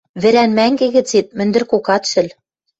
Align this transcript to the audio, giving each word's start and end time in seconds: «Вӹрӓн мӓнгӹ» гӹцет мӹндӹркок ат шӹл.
«Вӹрӓн 0.21 0.51
мӓнгӹ» 0.57 0.87
гӹцет 0.95 1.27
мӹндӹркок 1.37 1.87
ат 1.95 2.03
шӹл. 2.11 2.27